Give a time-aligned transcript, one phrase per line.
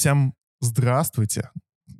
[0.00, 1.50] Всем здравствуйте,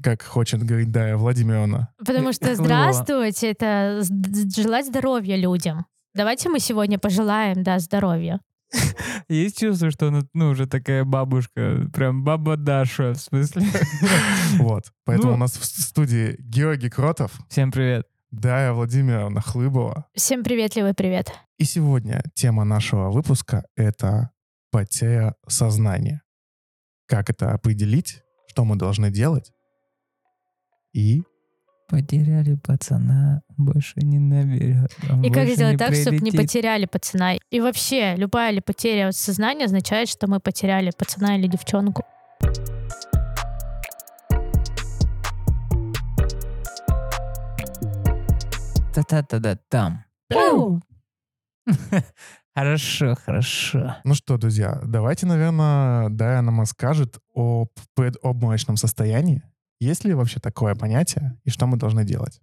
[0.02, 1.92] как хочет говорить Дая Владимировна.
[1.98, 4.00] Потому что здравствуйте— это
[4.56, 5.84] желать здоровья людям.
[6.14, 8.40] Давайте мы сегодня пожелаем, да, здоровья.
[9.28, 13.66] Есть чувство, что она, ну, уже такая бабушка, прям баба Даша, в смысле.
[14.56, 14.84] Вот.
[15.04, 15.34] Поэтому Ну.
[15.34, 18.06] у нас в студии Георгий Кротов, Всем привет.
[18.30, 20.06] Дая Владимировна Хлыбова.
[20.14, 21.34] Всем приветливый привет.
[21.58, 24.30] И сегодня тема нашего выпуска— это
[24.70, 26.22] потеря сознания.
[27.10, 29.52] Как это определить, что мы должны делать
[30.92, 31.24] и
[31.88, 34.92] Потеряли пацана, больше не наберет.
[35.10, 36.40] он И как сделать так, чтобы не прилетит.
[36.40, 37.34] потеряли пацана?
[37.50, 42.04] И вообще, любая ли потеря сознания означает, что мы потеряли пацана или девчонку.
[48.94, 50.04] Та-та-та-да-там.
[52.54, 53.96] Хорошо, хорошо.
[54.04, 59.42] Ну что, друзья, давайте, наверное, Дая нам расскажет о предобморочном состоянии.
[59.78, 62.40] Есть ли вообще такое понятие и что мы должны делать?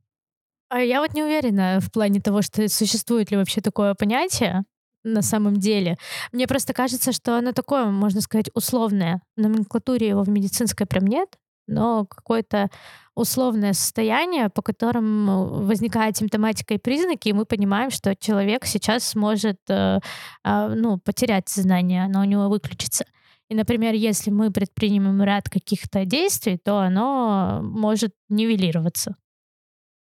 [0.70, 4.64] А я вот не уверена в плане того, что существует ли вообще такое понятие
[5.04, 5.98] на самом деле.
[6.32, 9.22] Мне просто кажется, что оно такое, можно сказать, условное.
[9.36, 12.70] В номенклатуре его в медицинской прям нет, но какое-то
[13.16, 19.58] условное состояние, по которым возникает симптоматика и признаки, и мы понимаем, что человек сейчас может
[19.70, 20.00] э,
[20.44, 23.06] а, ну, потерять сознание, оно у него выключится.
[23.50, 29.16] И, например, если мы предпримем ряд каких-то действий, то оно может нивелироваться.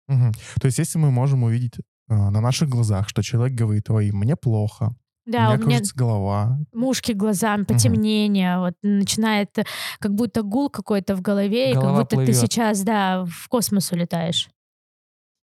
[0.08, 0.32] Мгм.
[0.60, 1.82] То есть если мы можем увидеть э,
[2.14, 4.90] на наших глазах, что человек говорит, ой, мне плохо,
[5.30, 9.56] у Да, меня у меня кружится голова, мушки глазам, потемнение, вот начинает
[9.98, 12.36] как будто гул какой-то в голове, и как Голова будто ты плывет.
[12.36, 14.48] сейчас, да, в космос улетаешь.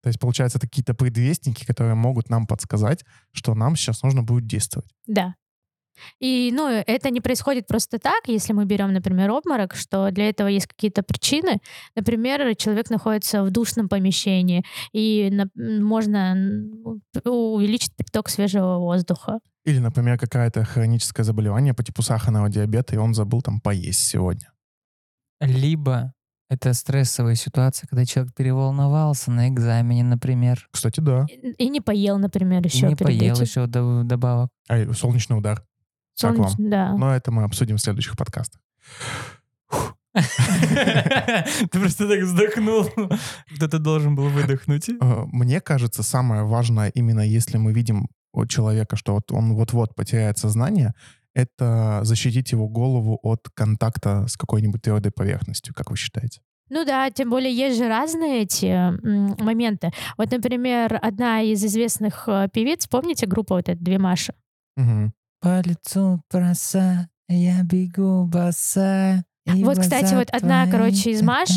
[0.02, 4.46] то есть, получается, это какие-то предвестники, которые могут нам подсказать, что нам сейчас нужно будет
[4.46, 4.90] действовать.
[5.06, 5.34] Да.
[6.20, 10.48] И, ну, это не происходит просто так, если мы берем, например, обморок, что для этого
[10.48, 11.60] есть какие-то причины.
[11.94, 16.34] Например, человек находится в душном помещении, и на- можно
[17.24, 19.38] увеличить приток свежего воздуха.
[19.64, 24.52] Или, например, какое-то хроническое заболевание по типу сахарного диабета, и он забыл там поесть сегодня.
[25.40, 26.12] Либо
[26.50, 31.26] это стрессовая ситуация, когда человек переволновался на экзамене, например, Кстати, да.
[31.28, 33.42] И и не поел, например, и еще не перед поел этим.
[33.44, 34.50] еще до- добавок.
[34.68, 35.64] А и солнечный удар.
[36.20, 36.52] Как вам?
[36.58, 36.94] Да.
[36.96, 38.60] Но это мы обсудим в следующих подкастах.
[40.14, 42.84] Ты просто так вздохнул.
[43.56, 44.88] Кто-то должен был выдохнуть.
[44.88, 49.94] Э, Мне кажется, самое важное, именно если мы видим у человека, что вот он вот-вот
[49.94, 50.94] потеряет сознание,
[51.34, 56.40] это защитить его голову от контакта с какой-нибудь твердой поверхностью, как вы считаете?
[56.70, 58.90] Ну да, тем более есть же разные эти
[59.42, 59.90] моменты.
[60.16, 64.32] Вот, например, одна из известных э, певиц, помните группу вот эта «Две Маши»?
[64.76, 65.12] Мгм.
[65.40, 69.24] По лицу проса, я бегу боса.
[69.44, 71.50] и Вот, кстати, вот одна, твои короче, из Маш,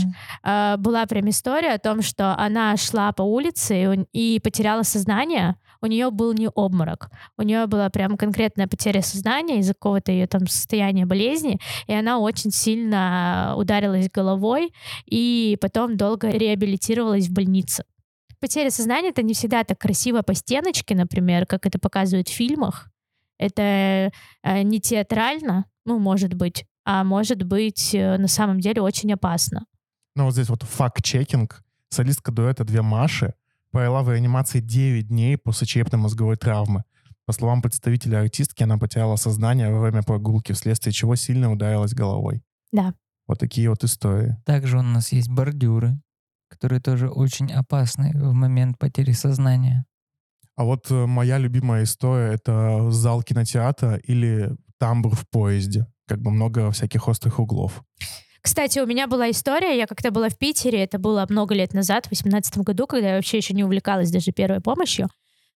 [0.44, 5.56] Э, Была прям история о том, что она шла по улице и, и потеряла сознание.
[5.82, 7.10] У нее был не обморок.
[7.38, 11.60] У нее была прям конкретная потеря сознания из-за какого-то ее там состояния болезни.
[11.88, 14.74] И она очень сильно ударилась головой
[15.06, 17.84] и потом долго реабилитировалась в больнице.
[18.40, 22.90] Потеря сознания— это не всегда так красиво по стеночке, например, как это показывают в фильмах.
[23.40, 24.12] Это
[24.44, 29.66] э, не театрально, ну, может быть, а может быть э, на самом деле очень опасно.
[30.16, 31.64] Ну вот здесь вот факт-чекинг.
[31.90, 33.34] Солистка дуэта «Две Маши»
[33.72, 36.84] провела в реанимации 9 дней после черепно-мозговой травмы.
[37.26, 42.42] По словам представителя артистки, она потеряла сознание во время прогулки, вследствие чего сильно ударилась головой.
[42.72, 42.94] Да.
[43.28, 44.38] Вот такие вот истории.
[44.46, 46.00] Также у нас есть бордюры,
[46.48, 49.86] которые тоже очень опасны в момент потери сознания.
[50.56, 55.86] А вот э, моя любимая история— это зал кинотеатра или тамбур в поезде.
[56.08, 57.84] Как бы много всяких острых углов.
[58.42, 62.06] Кстати, у меня была история, я как-то была в Питере, это было много лет назад,
[62.06, 65.09] в 2018 году, когда я вообще еще не увлекалась даже первой помощью,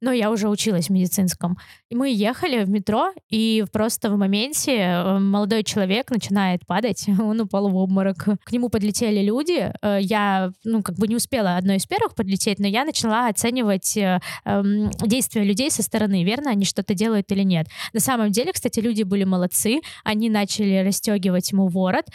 [0.00, 1.56] но я уже училась в медицинском.
[1.90, 7.40] И мы ехали в метро, и просто в моменте э, молодой человек начинает падать, он
[7.40, 8.16] упал в обморок.
[8.44, 12.58] К нему подлетели люди, э, я, ну, как бы не успела одной из первых подлететь,
[12.58, 17.42] но я начала оценивать э, эм, действия людей со стороны, верно они что-то делают или
[17.42, 17.68] нет.
[17.92, 22.06] На самом деле, кстати, люди были молодцы, они начали расстегивать ему ворот,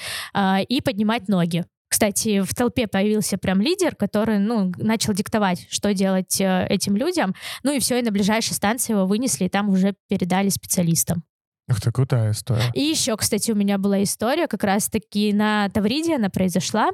[0.68, 1.66] и поднимать ноги.
[1.94, 7.36] Кстати, в толпе появился прям лидер, который, ну, начал диктовать, что делать э, этим людям.
[7.62, 11.22] Ну и все, и на ближайшей станции его вынесли, и там уже передали специалистам.
[11.70, 12.72] Ух ты, крутая история.
[12.74, 16.90] И еще, кстати, у меня была история, как раз-таки на Тавриде она произошла.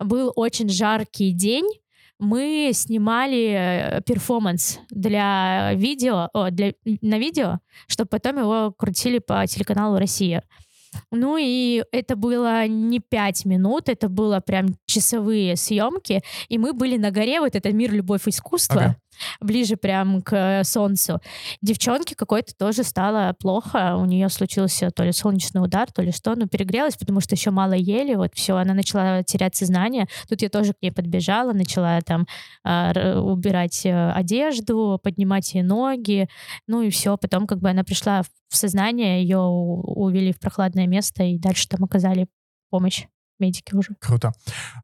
[0.00, 1.68] Был очень жаркий день,
[2.18, 9.46] мы снимали э, перформанс для видео, о, для, на видео, чтобы потом его крутили по
[9.46, 10.42] телеканалу «Россия».
[11.10, 16.96] Ну и это было не пять минут, это было прям часовые съемки, и мы были
[16.96, 18.96] на горе, вот это мир, любовь, искусство, Ага.
[19.40, 21.20] Ближе прям к солнцу.
[21.62, 26.34] Девчонке какой-то тоже стало плохо, у нее случился то ли солнечный удар, то ли что,
[26.34, 30.06] но перегрелась, потому что еще мало ели, вот все, она начала терять сознание.
[30.28, 32.26] Тут я тоже к ней подбежала, начала там
[32.64, 36.28] а, убирать э, одежду, поднимать ей ноги,
[36.66, 37.16] ну и все.
[37.16, 41.84] Потом как бы она пришла в сознание, ее увели в прохладное место и дальше там
[41.84, 42.26] оказали
[42.70, 43.06] помощь
[43.38, 43.94] медики уже.
[44.00, 44.32] Круто.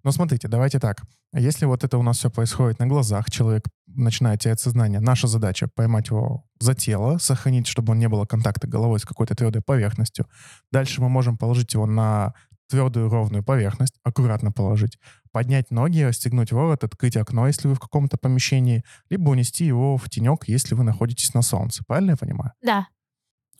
[0.02, 1.02] Но смотрите, давайте так.
[1.32, 3.64] Если вот это у нас все происходит на глазах, человек
[3.96, 8.66] начинает терять сознание, наша задача поймать его за тело, сохранить, чтобы он не было контакта
[8.66, 10.26] головой с какой-то твердой поверхностью.
[10.70, 12.34] Дальше мы можем положить его на
[12.68, 14.98] твердую ровную поверхность, аккуратно положить,
[15.32, 20.08] поднять ноги, расстегнуть ворот, открыть окно, если вы в каком-то помещении, либо унести его в
[20.08, 21.84] тенек, если вы находитесь на солнце.
[21.86, 22.52] Правильно я понимаю?
[22.62, 22.88] Да,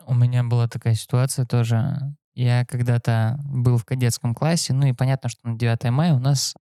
[0.05, 2.15] У меня была такая ситуация тоже.
[2.33, 6.55] Я когда-то был в кадетском классе, ну и понятно, что на 9 мая у нас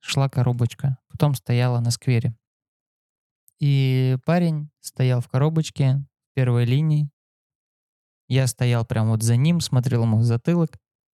[0.00, 0.98] шла коробочка.
[1.10, 2.34] Потом стояла на сквере.
[3.62, 6.04] И парень стоял в коробочке
[6.34, 7.08] первой линии.
[8.26, 10.76] Я стоял прям вот за ним, смотрел ему в затылок.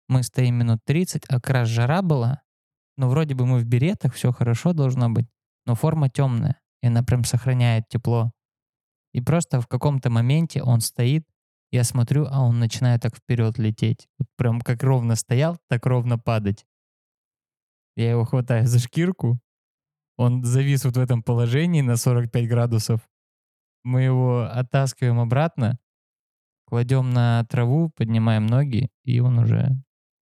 [0.08, 2.42] Мы стоим минут 30, а как раз жара была.
[2.98, 5.24] Ну, вроде бы мы в беретах, все хорошо должно быть.
[5.64, 8.30] Но форма темная, и она прям сохраняет тепло.
[9.14, 11.24] И просто в каком-то моменте он стоит,
[11.70, 14.06] я смотрю, а он начинает так вперед лететь.
[14.18, 16.66] Вот прям как ровно стоял, так ровно падать.
[17.96, 19.40] Я его хватаю за шкирку.
[20.16, 23.00] Он завис вот в этом положении на 45 градусов.
[23.82, 25.78] Мы его оттаскиваем обратно,
[26.66, 29.72] кладем на траву, поднимаем ноги, и он уже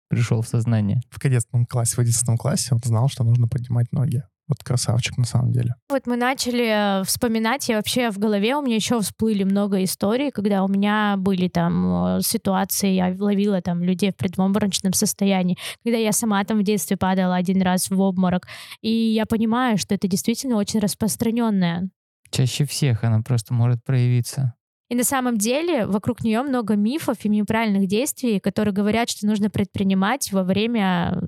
[0.09, 1.01] пришел в сознание.
[1.09, 4.23] В кадетском классе, в 11 классе он знал, что нужно поднимать ноги.
[4.47, 5.73] Вот красавчик на самом деле.
[5.89, 10.29] Вот мы начали э, вспоминать, я вообще в голове у меня еще всплыли много историй,
[10.29, 15.97] когда у меня были там э, ситуации, я ловила там людей в предобморочном состоянии, когда
[15.97, 18.47] я сама там в детстве падала один раз в обморок,
[18.81, 21.89] и я понимаю, что это действительно очень распространенное.
[22.29, 24.53] Чаще всех она просто может проявиться.
[24.87, 29.49] И на самом деле вокруг нее много мифов и неправильных действий, которые говорят, что нужно
[29.49, 31.19] предпринимать во время,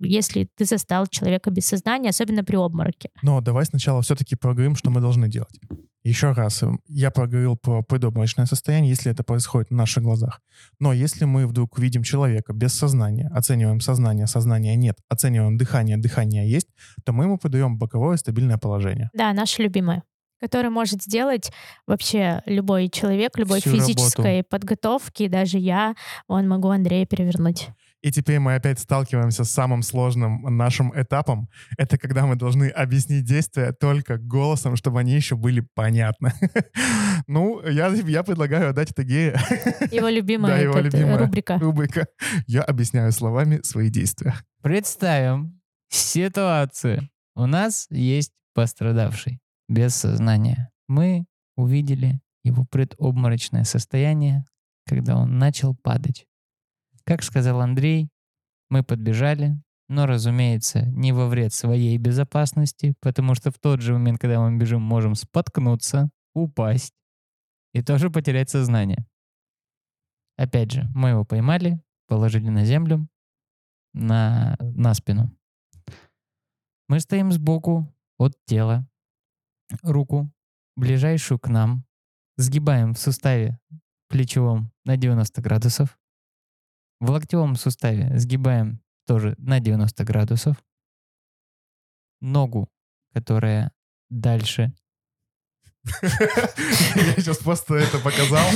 [0.00, 3.10] если ты застал человека без сознания, особенно при обмороке.
[3.22, 5.60] Но давай сначала все-таки проговорим, что мы должны делать.
[6.04, 10.40] Еще раз, э, я проговорил про предобморочное состояние, если это происходит на наших глазах.
[10.78, 16.50] Но если мы вдруг видим человека без сознания, оцениваем сознание, сознания нет, оцениваем дыхание, дыхание
[16.50, 16.68] есть,
[17.04, 19.10] то мы ему подаем боковое стабильное положение.
[19.12, 20.02] Да, наше любимое
[20.40, 21.50] который может сделать
[21.86, 25.94] вообще любой человек, любой Всю физической подготовки, даже я,
[26.28, 27.70] он могу Андрея перевернуть.
[28.00, 31.48] И теперь мы опять сталкиваемся с самым сложным нашим этапом.
[31.76, 36.32] Это когда мы должны объяснить действия только голосом, чтобы они еще были понятны.
[37.26, 39.34] Ну, я, я предлагаю отдать это гею.
[39.90, 41.58] Его любимая Да, его этот, любимая рубрика.
[41.58, 42.06] рубрика.
[42.46, 44.34] Я объясняю словами свои действия.
[44.62, 47.08] Представим ситуацию.
[47.34, 50.70] У нас есть пострадавший без сознания.
[50.86, 54.44] Мы увидели его предобморочное состояние,
[54.86, 56.24] когда он начал падать.
[57.08, 58.10] Как сказал Андрей,
[58.68, 59.58] мы подбежали,
[59.88, 64.58] но, разумеется, не во вред своей безопасности, потому что в тот же момент, когда мы
[64.58, 66.92] бежим, можем споткнуться, упасть
[67.72, 69.06] и тоже потерять сознание.
[70.36, 73.08] Опять же, мы его поймали, положили на землю,
[73.94, 75.34] на, на спину.
[76.88, 78.86] Мы стоим сбоку от тела,
[79.82, 80.30] руку,
[80.76, 81.86] ближайшую к нам,
[82.36, 83.58] сгибаем в суставе
[84.08, 85.98] плечевом на 90 градусов,
[87.00, 90.56] в локтевом суставе сгибаем тоже на 90 градусов,
[92.20, 92.68] ногу,
[93.12, 93.72] которая
[94.10, 94.74] дальше.
[96.02, 98.46] Я сейчас просто это показал.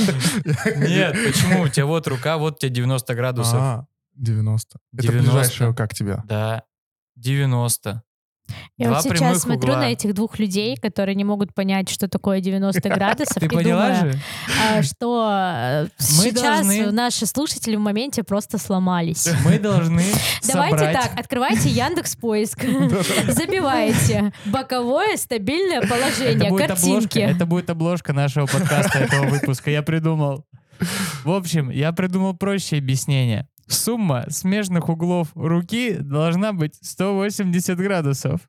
[0.77, 1.63] Нет, почему?
[1.63, 3.55] У тебя вот рука, вот у тебя 90 градусов.
[3.55, 4.79] А, 90.
[4.93, 5.31] Это 90.
[5.31, 6.23] ближайшее как тебя?
[6.27, 6.63] Да,
[7.15, 8.03] 90.
[8.77, 9.81] Я Два вот сейчас смотрю угла.
[9.83, 13.89] на этих двух людей, которые не могут понять, что такое 90 градусов, Ты и поняла
[13.95, 14.19] думаю, же?
[14.61, 19.27] а, что э, Мы сейчас должны- наши слушатели в моменте просто сломались.
[19.45, 20.03] Мы должны
[20.51, 20.93] Давайте собрать...
[21.01, 22.63] так, открывайте Яндекс Поиск,
[23.27, 27.19] забивайте боковое стабильное Это положение, обложка, картинки.
[27.19, 29.71] это будет обложка нашего подкаста, этого выпуска.
[29.71, 30.45] Я придумал.
[31.23, 33.47] В общем, я придумал проще объяснение.
[33.67, 38.41] Сумма смежных углов руки должна быть 180 градусов.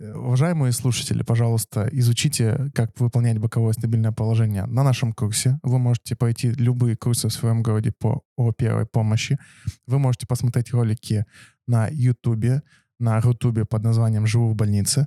[0.00, 5.58] Э, Уважаемые слушатели, пожалуйста, изучите, как выполнять боковое стабильное положение на нашем курсе.
[5.62, 9.38] Вы можете пойти любые курсы в своем городе по о первой помощи.
[9.86, 11.24] Вы можете посмотреть ролики
[11.66, 12.62] на Ютубе,
[12.98, 15.06] на Рутубе под названием «Живу в больнице»,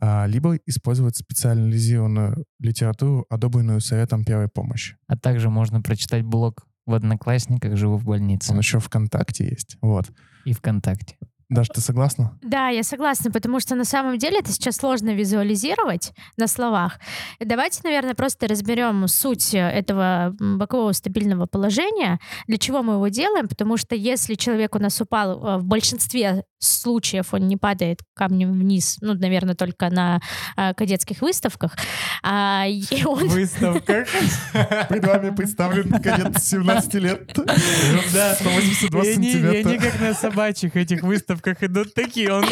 [0.00, 4.96] а, либо использовать специализированную литературу, одобренную Советом первой помощи.
[5.06, 8.52] А также можно прочитать блог в Одноклассниках, живу в больнице.
[8.52, 9.76] Он еще ВКонтакте есть.
[9.80, 10.10] Вот.
[10.44, 11.16] И ВКонтакте.
[11.52, 12.38] Даже ты согласна?
[12.42, 16.98] Да, я согласна, потому что на самом деле это сейчас сложно визуализировать на словах.
[17.40, 23.76] Давайте, наверное, просто разберем суть этого бокового стабильного положения, для чего мы его делаем, потому
[23.76, 28.98] что если человек у нас упал, э, в большинстве случаев он не падает камнем вниз,
[29.00, 30.20] ну, наверное, только на
[30.56, 31.76] э, кадетских выставках,
[32.22, 34.08] а, и он выставках.
[34.88, 37.32] Перед вами представлен кадет 17 лет.
[38.12, 39.68] Да, 182 И они, и сантиметра.
[39.68, 42.44] они как на собачьих этих выставках идут такие, он,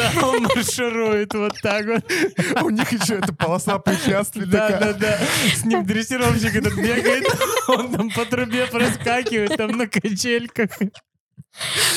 [0.42, 2.04] марширует вот так вот.
[2.62, 5.18] У них еще эта полоса препятствий Да, да, да.
[5.54, 7.26] С ним дрессировщик этот бегает,
[7.68, 10.70] он там по трубе проскакивает, там на качельках.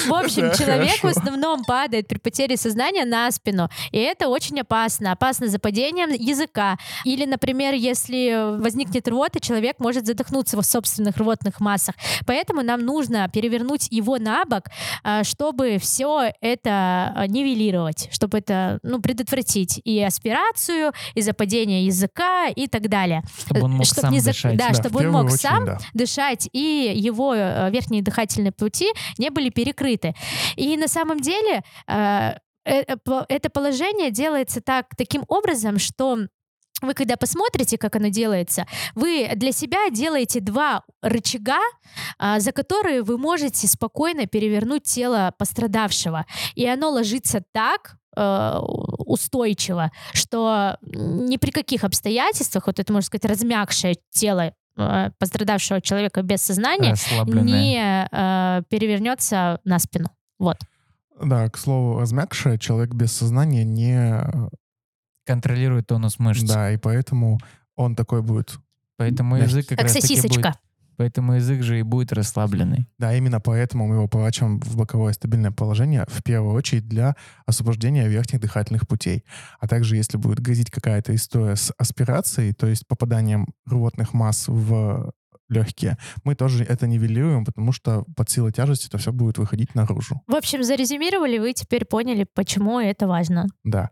[0.07, 1.19] В общем, Да, человек в хорошо.
[1.19, 3.69] основном падает при потере сознания на спину.
[3.91, 5.11] И это очень опасно.
[5.11, 6.77] Опасно западением языка.
[7.05, 11.95] Или, например, если возникнет рвота, человек может задохнуться в собственных рвотных массах.
[12.25, 14.63] Поэтому нам нужно перевернуть его на бок,
[15.03, 22.47] а, чтобы все это а, нивелировать, чтобы это ну, предотвратить и аспирацию, и западение языка
[22.47, 23.21] и так далее.
[23.45, 24.57] Чтобы он мог Чтоб сам не за- дышать.
[24.57, 25.77] Да, Да, в чтобы он мог очередь, сам да.
[25.93, 30.13] дышать, и его э, верхние дыхательные пути не были перекрыты.
[30.55, 32.33] И на самом деле э,
[32.65, 36.17] э, по- это положение делается так, таким образом, что
[36.83, 41.59] вы когда посмотрите, как оно делается, вы для себя делаете два рычага,
[42.17, 46.25] а, за которые вы можете спокойно перевернуть тело пострадавшего.
[46.55, 48.59] И оно ложится так, э,
[49.05, 56.21] устойчиво, что ни при каких обстоятельствах, вот это, можно сказать, размягшее тело э, пострадавшего человека
[56.21, 56.95] без сознания
[57.43, 60.09] не э, перевернется на спину.
[60.39, 60.57] Вот.
[61.23, 64.21] Да, к слову, размягшая, человек без сознания не...
[65.25, 66.43] Контролирует тонус мышц.
[66.43, 67.39] Да, и поэтому
[67.75, 68.57] он такой будет...
[68.97, 69.43] Поэтому Да.
[69.45, 70.49] язык как, Как раз таки сосисочка.
[70.49, 70.57] будет...
[70.97, 72.87] Поэтому язык же и будет расслабленный.
[72.97, 78.07] Да, именно поэтому мы его поворачиваем в боковое стабильное положение, в первую очередь для освобождения
[78.07, 79.23] верхних дыхательных путей.
[79.59, 85.11] А также, если будет грозить какая-то история с аспирацией, то есть попаданием рвотных масс в
[85.49, 90.21] легкие, мы тоже это нивелируем, потому что под силой тяжести это все будет выходить наружу.
[90.27, 93.47] В общем, зарезюмировали, вы теперь поняли, почему это важно.
[93.63, 93.89] Да.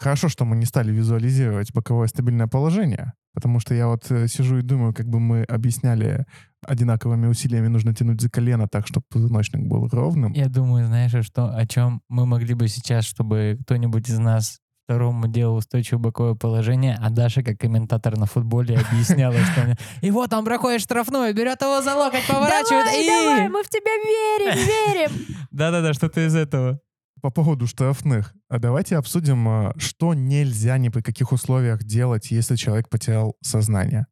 [0.00, 4.56] Хорошо, что мы не стали визуализировать боковое стабильное положение, потому что я вот э, сижу
[4.56, 6.24] и думаю, как бы мы объясняли
[6.66, 10.32] одинаковыми усилиями нужно тянуть за колено так, чтобы позвоночник был ровным.
[10.32, 14.60] Я думаю, знаешь, а что, о чем мы могли бы сейчас, чтобы кто-нибудь из нас
[14.86, 20.32] второму делал устойчивое боковое положение, а Даша, как комментатор на футболе, объясняла, что и вот
[20.32, 23.06] он проходит штрафную, берет его за локоть, поворачивает давай, и...
[23.06, 25.26] давай, мы в тебя верим, верим.
[25.50, 26.80] Да-да-да, что-то из этого.
[27.22, 28.34] По поводу штрафных.
[28.48, 34.06] А давайте обсудим, а, что нельзя ни при каких условиях делать, если человек потерял сознание.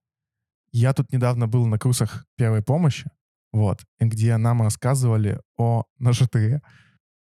[0.72, 3.10] Я тут недавно был на курсах первой помощи,
[3.52, 6.60] вот, где нам рассказывали о нашатыре.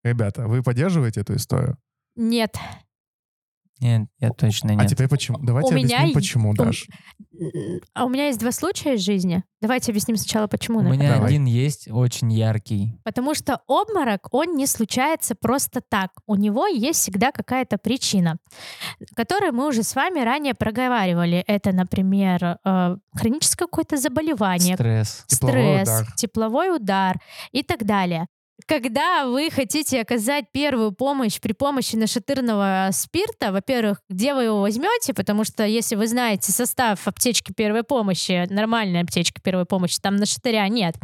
[0.04, 1.78] Ребята, вы поддерживаете эту историю?
[2.16, 2.58] Нет.
[3.80, 4.88] Нет, я точно А нет.
[4.90, 5.38] теперь почему?
[5.42, 6.88] Давайте У меня объясним, и- почему, Даш.
[7.94, 9.44] А у меня есть два случая из жизни.
[9.62, 10.80] Давайте объясним сначала, почему.
[10.80, 11.04] У наверное.
[11.06, 11.30] меня Давай.
[11.30, 13.00] один есть очень яркий.
[13.04, 16.12] Потому что обморок, он не случается просто так.
[16.26, 18.38] У него есть всегда какая-то причина,
[19.16, 21.44] которую мы уже с вами ранее проговаривали.
[21.48, 25.24] Это, например, э, хроническое какое-то заболевание, Стресс.
[25.28, 26.14] Тепловой стресс, удар.
[26.16, 27.20] тепловой удар
[27.52, 28.28] и так далее.
[28.66, 35.14] Когда вы хотите оказать первую помощь при помощи нашатырного спирта, во-первых, где вы его возьмете,
[35.14, 40.68] потому что если вы знаете состав аптечки первой помощи, нормальной аптечки первой помощи, там нашатыря
[40.70, 40.96] нет.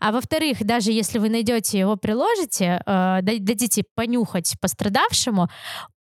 [0.00, 5.48] А во-вторых, даже если вы найдете его, приложите, э, да- дадите понюхать пострадавшему,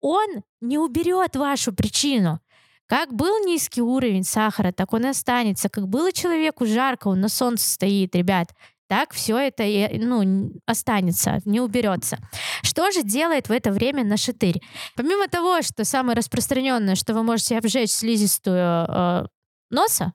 [0.00, 0.28] он
[0.60, 2.38] не уберет вашу причину.
[2.86, 5.68] Как был низкий уровень сахара, так он и останется.
[5.70, 8.50] Как было человеку жарко, он на солнце стоит, ребят,
[8.88, 9.64] так все это
[9.98, 12.18] ну, останется, не уберется.
[12.62, 14.60] Что же делает в это время нашатырь?
[14.96, 19.26] Помимо того, что самое распространенное, что вы можете обжечь слизистую э,
[19.70, 20.12] носа,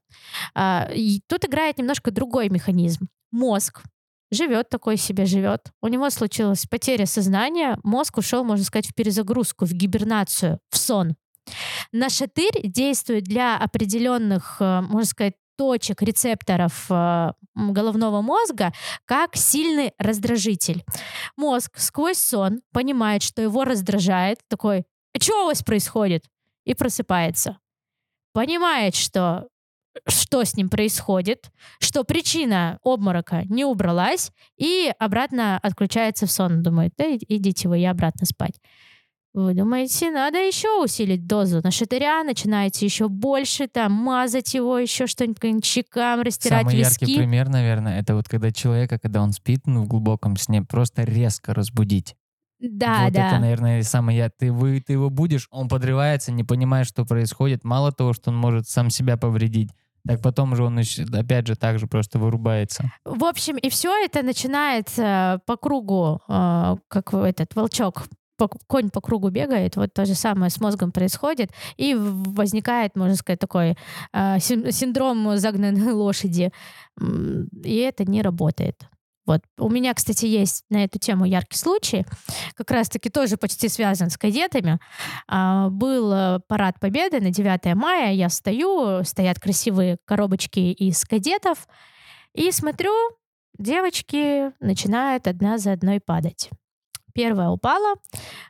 [0.95, 3.07] и тут играет немножко другой механизм.
[3.31, 3.81] Мозг
[4.31, 5.71] живет такой себе живет.
[5.81, 11.15] У него случилась потеря сознания, мозг ушел, можно сказать, в перезагрузку, в гибернацию, в сон.
[11.91, 18.71] Нашатырь действует для определенных, э, можно сказать, точек рецепторов э, головного мозга
[19.03, 20.85] как сильный раздражитель.
[21.35, 26.23] Мозг сквозь сон понимает, что его раздражает, такой, а что у вас происходит?
[26.63, 27.57] И просыпается.
[28.31, 29.49] Понимает, что
[30.07, 31.51] что с ним происходит,
[31.81, 36.63] что причина обморока не убралась, и обратно отключается в сон.
[36.63, 38.61] Думает, да идите вы, я обратно спать.
[39.33, 45.05] Вы думаете, надо еще усилить дозу на шатыря, начинаете еще больше там мазать его, еще
[45.05, 47.03] что-нибудь по щекам, растирать Самый виски.
[47.03, 51.03] яркий пример, наверное, это вот когда человека, когда он спит ну, в глубоком сне, просто
[51.03, 52.15] резко разбудить.
[52.59, 53.27] Да, вот да.
[53.27, 54.29] это, наверное, самое я.
[54.29, 57.63] Ты, вы, ты его будешь, он подрывается, не понимает, что происходит.
[57.63, 59.69] Мало того, что он может сам себя повредить,
[60.07, 62.91] так потом же он еще, опять же так же просто вырубается.
[63.05, 68.07] В общем, и все это начинается по кругу, э, как этот волчок
[68.47, 73.39] конь по кругу бегает, вот то же самое с мозгом происходит, и возникает, можно сказать,
[73.39, 73.75] такой
[74.13, 76.51] э, син- синдром загнанной лошади,
[76.99, 78.75] и это не работает.
[79.29, 79.41] Вот.
[79.59, 82.03] У меня, кстати, есть на эту тему яркий случай,
[82.55, 84.79] как раз-таки тоже почти связан с кадетами.
[85.27, 91.67] А, Был э, парад Победы на 9 мая, я стою, стоят красивые коробочки из кадетов,
[92.33, 92.91] и смотрю,
[93.55, 96.49] девочки начинают одна за одной падать.
[97.13, 97.95] Первая упала,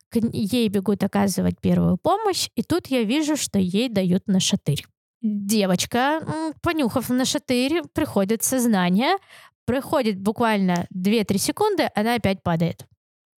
[0.10, 4.86] к ей бегут оказывать первую помощь, и тут я вижу, что ей дают нашатырь.
[5.22, 6.22] Девочка,
[6.62, 9.18] понюхав нашатырь, приходит сознание,
[9.66, 12.86] проходит буквально 2-3 секунды, она опять падает.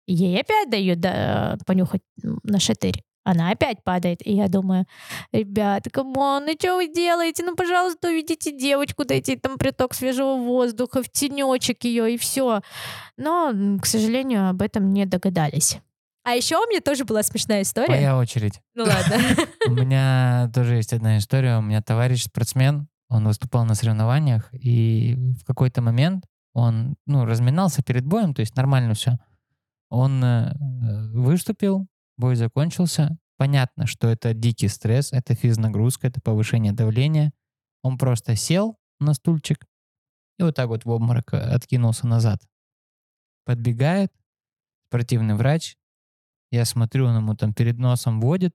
[0.06, 3.02] Ей опять дают да, понюхать м, нашатырь.
[3.24, 4.26] Она опять падает.
[4.26, 4.86] И я думаю,
[5.32, 7.44] ребята, come on, ну что вы делаете?
[7.44, 12.62] Ну, пожалуйста, уведите девочку, дайте там приток свежего воздуха, в тенечек ее, и все.
[13.16, 15.78] Но, к сожалению, об этом не догадались.
[16.24, 17.90] А еще у меня тоже была смешная история.
[17.94, 18.60] Моя очередь.
[18.74, 19.16] Ну ладно.
[19.66, 21.58] У меня тоже есть одна история.
[21.58, 26.24] У меня товарищ спортсмен, он выступал на соревнованиях, и в какой-то момент
[26.54, 29.18] он, ну, разминался перед боем, то есть нормально все.
[29.88, 30.54] Он э,
[31.12, 31.86] выступил,
[32.22, 33.18] бой закончился.
[33.36, 37.32] Понятно, что это дикий стресс, это физнагрузка, это повышение давления.
[37.82, 39.66] Он просто сел на стульчик
[40.38, 42.40] и вот так вот в обморок э, откинулся назад.
[43.44, 44.12] Подбегает
[44.86, 45.76] спортивный врач.
[46.50, 48.54] Я смотрю, он ему там перед носом водит.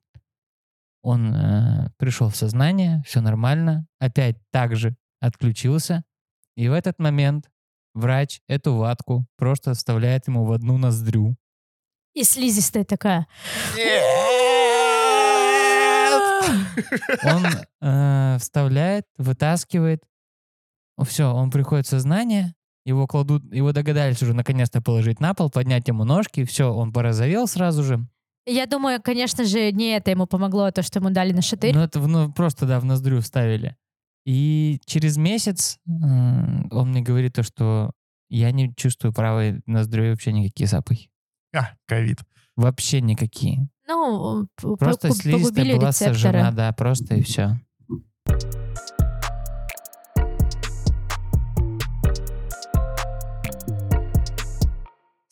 [1.02, 3.88] Он э, пришел в сознание, все нормально.
[4.00, 6.04] Опять так же отключился.
[6.56, 7.50] И в этот момент
[7.94, 11.36] врач эту ватку просто вставляет ему в одну ноздрю.
[12.18, 13.28] И слизистая такая.
[17.24, 17.46] Он
[17.80, 20.02] э, вставляет, вытаскивает.
[21.06, 22.56] Все, он приходит в сознание.
[22.86, 26.44] Его кладут, его догадались уже наконец-то положить на пол, поднять ему ножки.
[26.44, 28.08] Все, он порозовел сразу же.
[28.48, 31.76] Я думаю, конечно же, не это ему помогло, а то, что ему дали на шатырь.
[31.76, 33.78] Ну, это ну, просто, да, в ноздрю вставили.
[34.26, 37.92] И через месяц м, он мне говорит то, что
[38.30, 41.12] я не чувствую правой ноздрю вообще никакие запахи.
[41.56, 42.20] А, ковид.
[42.56, 43.70] Вообще никакие.
[43.88, 44.48] Ну,
[44.80, 46.14] Просто слизистая погубили была рецепторы.
[46.14, 47.60] сожжена, да, просто и все.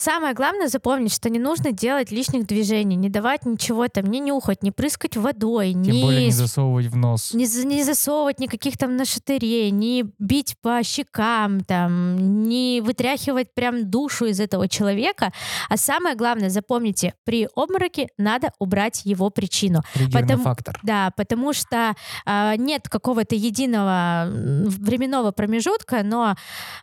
[0.05, 4.61] Самое главное запомнить, что не нужно делать лишних движений, не давать ничего там, не нюхать,
[4.61, 7.33] не прыскать водой, Тем не, более не засовывать в нос.
[7.33, 14.25] не не засовывать никаких там нашатырей, не бить по щекам, там, не вытряхивать прям душу
[14.25, 15.31] из этого человека.
[15.69, 19.81] А самое главное, запомните, при обмороке надо убрать его причину.
[20.13, 20.79] Потому- фактор.
[20.83, 21.95] Да, потому что
[22.27, 26.35] а, нет какого-то единого временного промежутка, но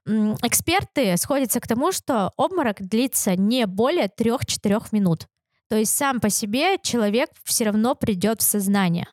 [0.08, 5.29] м, эксперты сходятся к тому, что обморок длится не более 3-4 минут.
[5.68, 9.07] То есть сам по себе человек все равно придет в сознание.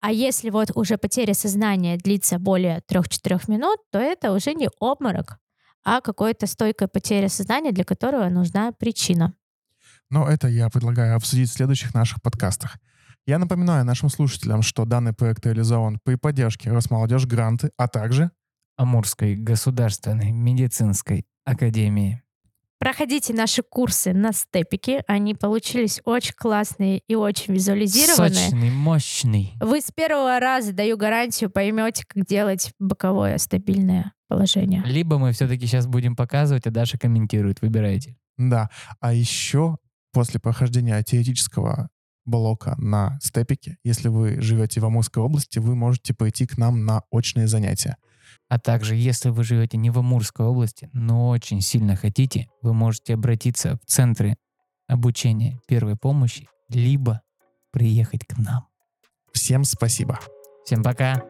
[0.00, 5.38] А если вот уже потеря сознания длится более 3-4 минут, то это уже не обморок,
[5.84, 9.34] а какая-то стойкая потеря сознания, для которого нужна причина.
[10.08, 12.78] Но это я предлагаю обсудить в следующих наших подкастах.
[13.26, 18.30] Я напоминаю нашим слушателям, что данный проект реализован при поддержке Росмолодежь Гранты, а также
[18.76, 22.22] Амурской государственной медицинской академии.
[22.80, 25.04] Проходите наши курсы на степике.
[25.06, 28.30] Они получились очень классные и очень визуализированные.
[28.30, 29.52] Сочный, мощный.
[29.60, 34.82] Вы с первого раза, даю гарантию, поймете, как делать боковое стабильное положение.
[34.86, 37.60] Либо мы все-таки сейчас будем показывать, а Даша комментирует.
[37.60, 38.16] Выбирайте.
[38.38, 38.70] Да.
[38.98, 39.76] А еще
[40.14, 41.90] после прохождения теоретического
[42.24, 47.02] блока на степике, если вы живете в Амурской области, вы можете пойти к нам на
[47.10, 47.98] очные занятия.
[48.48, 53.14] А также, если вы живете не в Амурской области, но очень сильно хотите, вы можете
[53.14, 54.36] обратиться в центры
[54.86, 57.22] обучения первой помощи, либо
[57.72, 58.66] приехать к нам.
[59.32, 60.18] Всем спасибо.
[60.64, 61.22] Всем пока!